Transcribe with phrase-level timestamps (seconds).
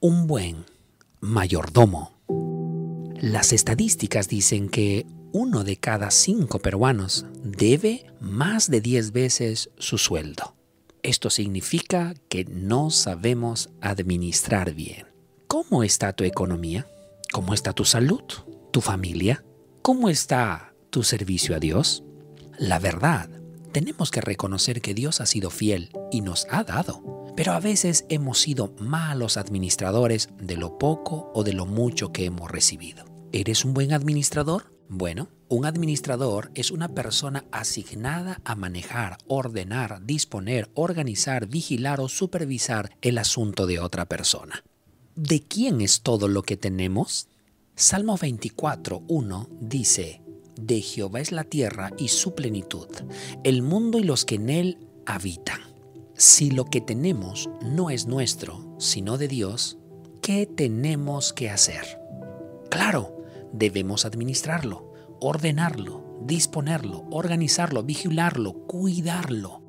[0.00, 0.64] un buen
[1.20, 2.12] mayordomo.
[3.20, 9.98] Las estadísticas dicen que uno de cada cinco peruanos debe más de 10 veces su
[9.98, 10.54] sueldo.
[11.02, 15.06] Esto significa que no sabemos administrar bien.
[15.46, 16.86] ¿Cómo está tu economía?
[17.32, 18.22] ¿Cómo está tu salud?
[18.72, 19.44] ¿Tu familia?
[19.82, 22.02] ¿Cómo está tu servicio a Dios?
[22.58, 23.28] La verdad,
[23.72, 27.02] tenemos que reconocer que Dios ha sido fiel y nos ha dado,
[27.36, 32.24] pero a veces hemos sido malos administradores de lo poco o de lo mucho que
[32.24, 33.04] hemos recibido.
[33.32, 34.72] ¿Eres un buen administrador?
[34.88, 42.96] Bueno, un administrador es una persona asignada a manejar, ordenar, disponer, organizar, vigilar o supervisar
[43.02, 44.64] el asunto de otra persona.
[45.14, 47.28] ¿De quién es todo lo que tenemos?
[47.74, 50.22] Salmo 24, 1 dice,
[50.58, 52.88] De Jehová es la tierra y su plenitud,
[53.44, 55.65] el mundo y los que en él habitan.
[56.18, 59.76] Si lo que tenemos no es nuestro, sino de Dios,
[60.22, 62.00] ¿qué tenemos que hacer?
[62.70, 63.18] Claro,
[63.52, 69.60] debemos administrarlo, ordenarlo, disponerlo, organizarlo, vigilarlo, cuidarlo.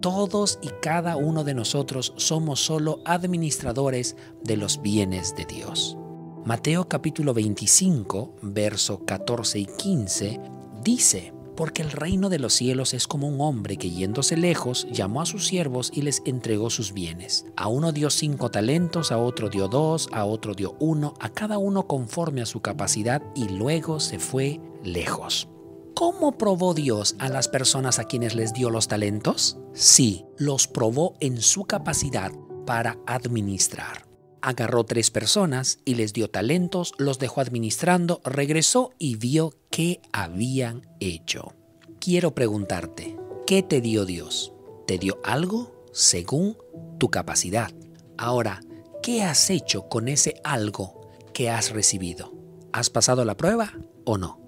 [0.00, 5.96] Todos y cada uno de nosotros somos solo administradores de los bienes de Dios.
[6.44, 10.40] Mateo capítulo 25, verso 14 y 15
[10.82, 15.20] dice, porque el reino de los cielos es como un hombre que yéndose lejos llamó
[15.20, 17.46] a sus siervos y les entregó sus bienes.
[17.56, 21.58] A uno dio cinco talentos, a otro dio dos, a otro dio uno, a cada
[21.58, 25.48] uno conforme a su capacidad y luego se fue lejos.
[25.94, 29.58] ¿Cómo probó Dios a las personas a quienes les dio los talentos?
[29.74, 32.32] Sí, los probó en su capacidad
[32.66, 34.11] para administrar
[34.42, 40.86] agarró tres personas y les dio talentos, los dejó administrando, regresó y vio qué habían
[41.00, 41.54] hecho.
[42.00, 44.52] Quiero preguntarte, ¿qué te dio Dios?
[44.86, 46.58] ¿Te dio algo según
[46.98, 47.70] tu capacidad?
[48.18, 48.60] Ahora,
[49.02, 51.00] ¿qué has hecho con ese algo
[51.32, 52.34] que has recibido?
[52.72, 53.72] ¿Has pasado la prueba
[54.04, 54.40] o no?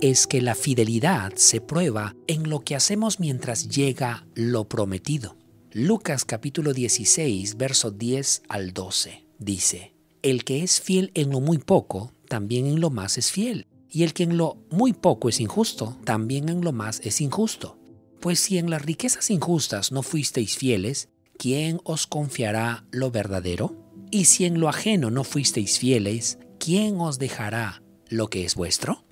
[0.00, 5.36] Es que la fidelidad se prueba en lo que hacemos mientras llega lo prometido.
[5.74, 11.56] Lucas capítulo 16, verso 10 al 12 dice, el que es fiel en lo muy
[11.56, 13.66] poco, también en lo más es fiel.
[13.88, 17.78] Y el que en lo muy poco es injusto, también en lo más es injusto.
[18.20, 23.74] Pues si en las riquezas injustas no fuisteis fieles, ¿quién os confiará lo verdadero?
[24.10, 29.06] Y si en lo ajeno no fuisteis fieles, ¿quién os dejará lo que es vuestro?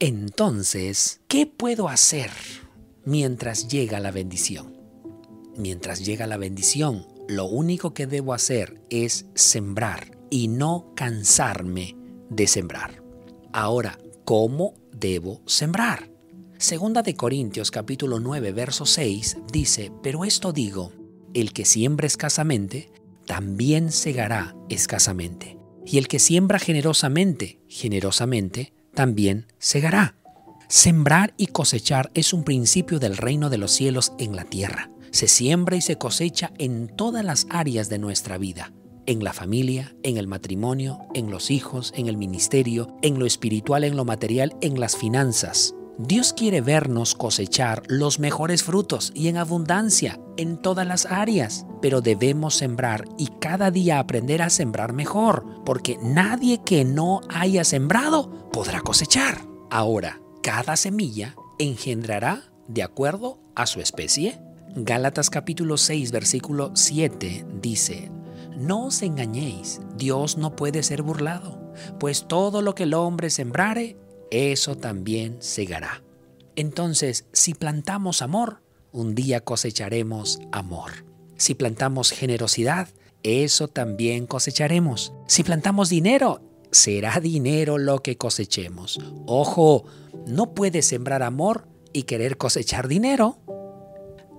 [0.00, 2.32] Entonces, ¿qué puedo hacer
[3.04, 4.81] mientras llega la bendición?
[5.56, 11.94] Mientras llega la bendición, lo único que debo hacer es sembrar y no cansarme
[12.30, 13.02] de sembrar.
[13.52, 16.10] Ahora, ¿cómo debo sembrar?
[16.56, 20.92] Segunda de Corintios capítulo 9 verso 6 dice, pero esto digo,
[21.34, 22.90] el que siembra escasamente,
[23.26, 25.58] también segará escasamente.
[25.84, 30.16] Y el que siembra generosamente, generosamente, también segará.
[30.68, 35.28] Sembrar y cosechar es un principio del reino de los cielos en la tierra se
[35.28, 38.72] siembra y se cosecha en todas las áreas de nuestra vida,
[39.06, 43.84] en la familia, en el matrimonio, en los hijos, en el ministerio, en lo espiritual,
[43.84, 45.74] en lo material, en las finanzas.
[45.98, 52.00] Dios quiere vernos cosechar los mejores frutos y en abundancia en todas las áreas, pero
[52.00, 58.50] debemos sembrar y cada día aprender a sembrar mejor, porque nadie que no haya sembrado
[58.50, 59.46] podrá cosechar.
[59.70, 64.40] Ahora, cada semilla engendrará de acuerdo a su especie.
[64.74, 68.10] Gálatas capítulo 6 versículo 7 dice,
[68.56, 71.60] No os engañéis, Dios no puede ser burlado,
[72.00, 73.98] pues todo lo que el hombre sembrare,
[74.30, 76.02] eso también segará.
[76.56, 78.62] Entonces, si plantamos amor,
[78.92, 81.04] un día cosecharemos amor.
[81.36, 82.88] Si plantamos generosidad,
[83.22, 85.12] eso también cosecharemos.
[85.26, 86.40] Si plantamos dinero,
[86.70, 88.98] será dinero lo que cosechemos.
[89.26, 89.84] Ojo,
[90.26, 93.38] no puedes sembrar amor y querer cosechar dinero.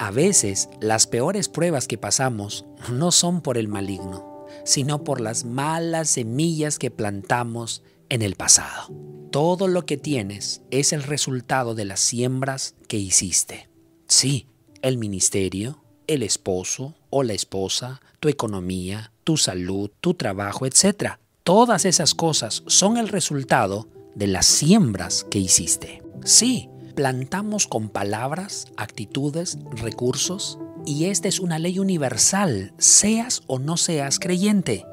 [0.04, 5.46] A veces las peores pruebas que pasamos no son por el maligno, sino por las
[5.46, 8.94] malas semillas que plantamos en el pasado.
[9.32, 13.70] Todo lo que tienes es el resultado de las siembras que hiciste.
[14.10, 14.46] Sí,
[14.82, 21.14] el ministerio, el esposo o la esposa, tu economía, tu salud, tu trabajo, etc.
[21.46, 26.04] Todas esas cosas son el resultado de las siembras que hiciste.
[26.26, 33.78] Sí, plantamos con palabras, actitudes, recursos, y esta es una ley universal, seas o no
[33.78, 34.86] seas creyente.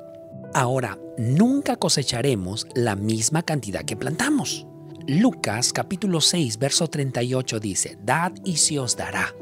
[0.55, 4.67] Ahora, nunca cosecharemos la misma cantidad que plantamos.
[5.07, 9.35] Lucas capítulo 6, verso 38 dice, Dad y se os dará.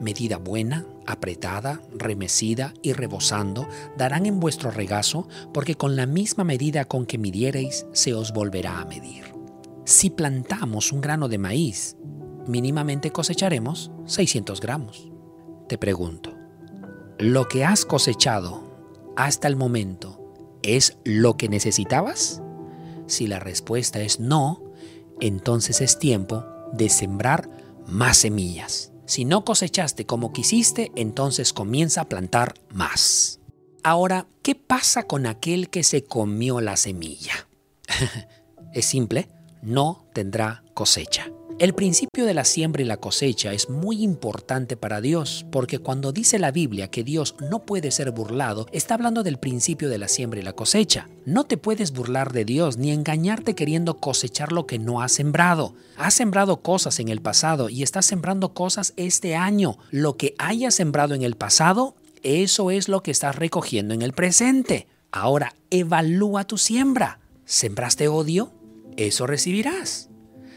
[0.00, 6.84] Medida buena, apretada, remecida y rebosando, darán en vuestro regazo, porque con la misma medida
[6.84, 9.37] con que midiereis, se os volverá a medir.
[9.88, 11.96] Si plantamos un grano de maíz,
[12.46, 15.10] mínimamente cosecharemos 600 gramos.
[15.66, 16.36] Te pregunto,
[17.18, 18.62] ¿lo que has cosechado
[19.16, 22.42] hasta el momento es lo que necesitabas?
[23.06, 24.62] Si la respuesta es no,
[25.22, 26.44] entonces es tiempo
[26.74, 27.48] de sembrar
[27.86, 28.92] más semillas.
[29.06, 33.40] Si no cosechaste como quisiste, entonces comienza a plantar más.
[33.82, 37.48] Ahora, ¿qué pasa con aquel que se comió la semilla?
[38.74, 39.30] es simple,
[39.62, 41.30] no tendrá cosecha.
[41.58, 46.12] El principio de la siembra y la cosecha es muy importante para Dios, porque cuando
[46.12, 50.06] dice la Biblia que Dios no puede ser burlado, está hablando del principio de la
[50.06, 51.08] siembra y la cosecha.
[51.26, 55.74] No te puedes burlar de Dios ni engañarte queriendo cosechar lo que no has sembrado.
[55.96, 59.78] Has sembrado cosas en el pasado y estás sembrando cosas este año.
[59.90, 64.12] Lo que hayas sembrado en el pasado, eso es lo que estás recogiendo en el
[64.12, 64.86] presente.
[65.10, 67.18] Ahora, evalúa tu siembra.
[67.46, 68.52] ¿Sembraste odio?
[68.98, 70.10] Eso recibirás.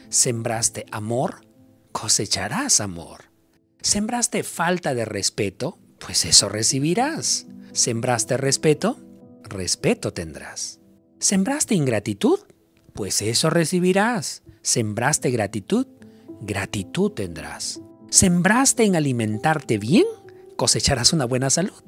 [0.09, 1.45] Sembraste amor,
[1.91, 3.25] cosecharás amor.
[3.81, 7.45] Sembraste falta de respeto, pues eso recibirás.
[7.71, 8.97] Sembraste respeto,
[9.43, 10.79] respeto tendrás.
[11.19, 12.39] Sembraste ingratitud,
[12.93, 14.41] pues eso recibirás.
[14.63, 15.85] Sembraste gratitud,
[16.41, 17.79] gratitud tendrás.
[18.09, 20.05] Sembraste en alimentarte bien,
[20.55, 21.83] cosecharás una buena salud.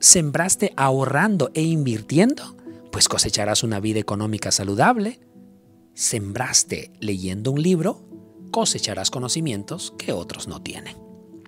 [0.00, 2.58] Sembraste ahorrando e invirtiendo,
[2.92, 5.23] pues cosecharás una vida económica saludable
[5.94, 8.02] sembraste leyendo un libro,
[8.50, 10.96] cosecharás conocimientos que otros no tienen.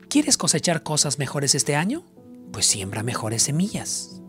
[0.09, 2.05] ¿Quieres cosechar cosas mejores este año?
[2.53, 4.23] Pues siembra mejores semillas.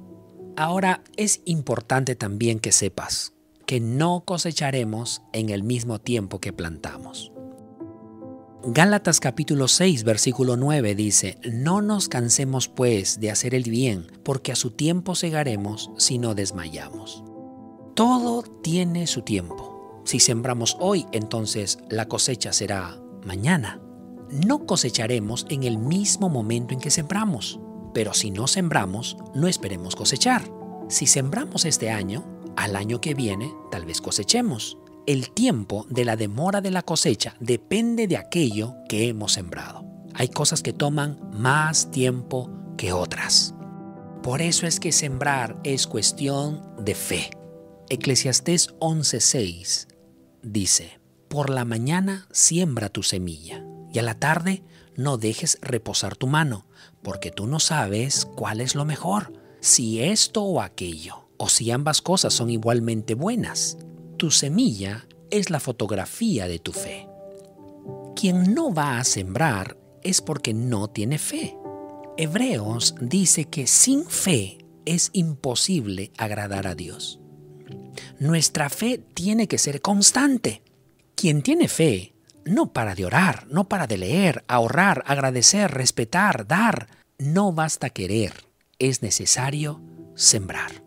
[0.56, 3.34] Ahora es importante también que sepas
[3.68, 7.32] que no cosecharemos en el mismo tiempo que plantamos.
[8.64, 14.52] Gálatas capítulo 6 versículo 9 dice, No nos cansemos pues de hacer el bien, porque
[14.52, 17.24] a su tiempo segaremos si no desmayamos.
[17.94, 19.77] Todo tiene su tiempo.
[20.08, 23.82] Si sembramos hoy, entonces la cosecha será mañana.
[24.30, 27.60] No cosecharemos en el mismo momento en que sembramos,
[27.94, 30.50] pero si no sembramos, no esperemos cosechar.
[30.88, 32.24] Si sembramos este año,
[32.56, 34.78] al año que viene tal vez cosechemos.
[35.08, 39.84] El tiempo de la demora de la cosecha depende de aquello que hemos sembrado.
[40.14, 43.56] Hay cosas que toman más tiempo que otras.
[44.24, 47.30] Por eso es que sembrar es cuestión de fe.
[47.90, 49.97] Eclesiastés 11:6
[50.52, 53.64] dice, por la mañana siembra tu semilla
[53.94, 54.64] y a la tarde
[54.96, 56.66] no dejes reposar tu mano,
[57.04, 62.02] porque tú no sabes cuál es lo mejor, si esto o aquello, o si ambas
[62.02, 63.78] cosas son igualmente buenas.
[64.18, 67.08] Tu semilla es la fotografía de tu fe.
[68.16, 71.56] Quien no va a sembrar es porque no tiene fe.
[72.18, 77.20] Hebreos dice que sin fe es imposible agradar a Dios.
[78.20, 80.64] Nuestra fe tiene que ser constante.
[81.16, 82.14] Quien tiene fe
[82.46, 86.88] no para de orar, no para de leer, ahorrar, agradecer, respetar, dar.
[87.20, 88.34] No basta querer,
[88.80, 89.82] es necesario
[90.16, 90.84] sembrar.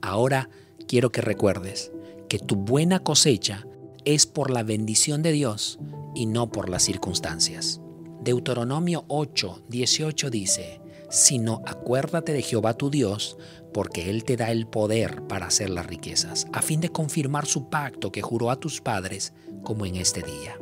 [0.00, 0.50] Ahora
[0.86, 1.92] quiero que recuerdes
[2.28, 3.66] que tu buena cosecha
[4.04, 5.78] es por la bendición de Dios
[6.14, 7.80] y no por las circunstancias.
[8.22, 13.38] Deuteronomio 8, 18 dice, sino acuérdate de Jehová tu Dios,
[13.72, 17.68] porque Él te da el poder para hacer las riquezas, a fin de confirmar su
[17.68, 20.58] pacto que juró a tus padres, como en este día.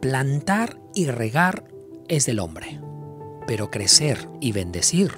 [0.00, 1.64] Plantar y regar
[2.08, 2.80] es del hombre,
[3.46, 5.12] pero crecer y bendecir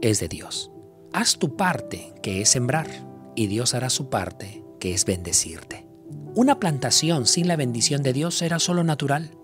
[0.00, 0.70] es de Dios.
[1.12, 2.88] Haz tu parte, que es sembrar,
[3.36, 5.86] y Dios hará su parte, que es bendecirte.
[6.34, 9.36] Una plantación sin la bendición de Dios será solo natural,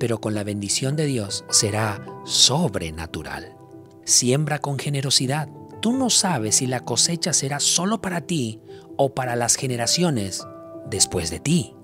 [0.00, 3.56] pero con la bendición de Dios será sobrenatural.
[4.04, 5.48] Siembra con generosidad.
[5.80, 8.60] Tú no sabes si la cosecha será solo para ti
[8.96, 10.46] o para las generaciones
[10.90, 11.74] después de ti.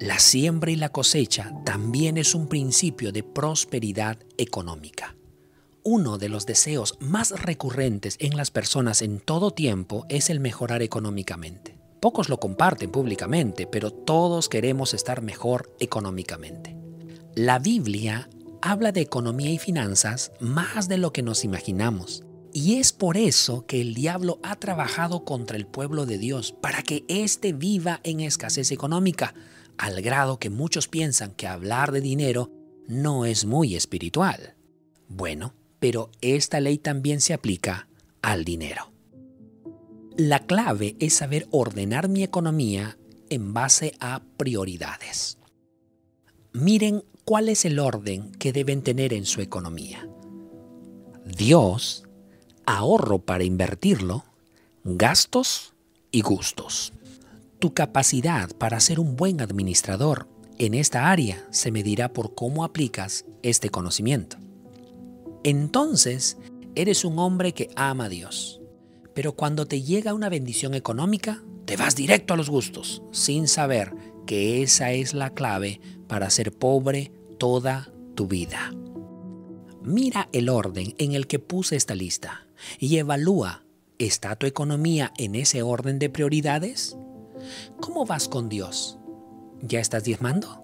[0.00, 5.16] La siembra y la cosecha también es un principio de prosperidad económica.
[5.82, 10.82] Uno de los deseos más recurrentes en las personas en todo tiempo es el mejorar
[10.82, 11.78] económicamente.
[12.00, 16.76] Pocos lo comparten públicamente, pero todos queremos estar mejor económicamente.
[17.34, 18.28] La Biblia
[18.62, 22.24] habla de economía y finanzas más de lo que nos imaginamos.
[22.52, 26.82] Y es por eso que el diablo ha trabajado contra el pueblo de Dios, para
[26.82, 29.34] que éste viva en escasez económica,
[29.76, 32.50] al grado que muchos piensan que hablar de dinero
[32.88, 34.56] no es muy espiritual.
[35.08, 37.88] Bueno, pero esta ley también se aplica
[38.22, 38.92] al dinero.
[40.16, 42.98] La clave es saber ordenar mi economía
[43.30, 45.38] en base a prioridades.
[46.52, 50.08] Miren cuál es el orden que deben tener en su economía.
[51.26, 52.04] Dios,
[52.64, 54.24] ahorro para invertirlo,
[54.82, 55.74] gastos
[56.10, 56.94] y gustos.
[57.58, 63.26] Tu capacidad para ser un buen administrador en esta área se medirá por cómo aplicas
[63.42, 64.38] este conocimiento.
[65.44, 66.38] Entonces,
[66.76, 68.62] eres un hombre que ama a Dios,
[69.12, 73.94] pero cuando te llega una bendición económica, te vas directo a los gustos, sin saber
[74.26, 78.72] que esa es la clave para ser pobre toda tu vida.
[79.82, 82.46] Mira el orden en el que puse esta lista
[82.78, 83.64] y evalúa,
[83.98, 86.96] ¿está tu economía en ese orden de prioridades?
[87.80, 88.98] ¿Cómo vas con Dios?
[89.62, 90.62] ¿Ya estás diezmando?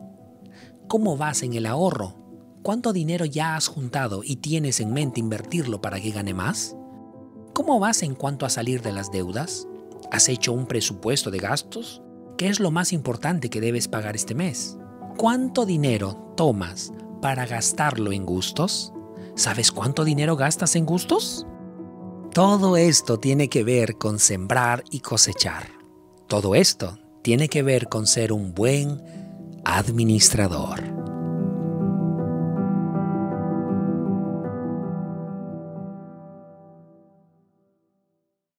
[0.88, 2.16] ¿Cómo vas en el ahorro?
[2.62, 6.76] ¿Cuánto dinero ya has juntado y tienes en mente invertirlo para que gane más?
[7.52, 9.68] ¿Cómo vas en cuanto a salir de las deudas?
[10.10, 12.02] ¿Has hecho un presupuesto de gastos?
[12.36, 14.76] ¿Qué es lo más importante que debes pagar este mes?
[15.16, 16.92] ¿Cuánto dinero tomas
[17.22, 18.92] para gastarlo en gustos?
[19.36, 21.46] ¿Sabes cuánto dinero gastas en gustos?
[22.32, 25.68] Todo esto tiene que ver con sembrar y cosechar.
[26.26, 29.00] Todo esto tiene que ver con ser un buen
[29.64, 30.93] administrador.